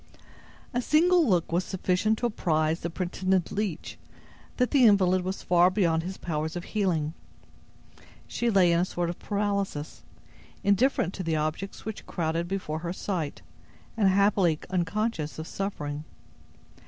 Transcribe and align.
A 0.73 0.81
single 0.81 1.27
look 1.29 1.51
was 1.51 1.63
sufficient 1.63 2.17
to 2.17 2.25
apprise 2.25 2.79
the 2.79 2.89
pretended 2.89 3.51
leech 3.51 3.99
that 4.57 4.71
the 4.71 4.83
invalid 4.85 5.21
was 5.21 5.43
far 5.43 5.69
beyond 5.69 6.01
his 6.01 6.17
powers 6.17 6.55
of 6.55 6.63
healing. 6.63 7.13
She 8.27 8.49
lay 8.49 8.71
in 8.71 8.79
a 8.79 8.85
sort 8.85 9.11
of 9.11 9.19
paralysis, 9.19 10.01
indifferent 10.63 11.13
to 11.13 11.23
the 11.23 11.35
objects 11.35 11.85
which 11.85 12.07
crowded 12.07 12.47
before 12.47 12.79
her 12.79 12.93
sight, 12.93 13.43
and 13.95 14.09
happily 14.09 14.59
unconscious 14.71 15.37
of 15.37 15.45
suffering. 15.45 16.03